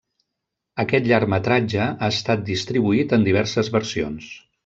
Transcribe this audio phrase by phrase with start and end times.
[0.83, 4.35] Aquest llargmetratge ha estat distribuït en diverses versions.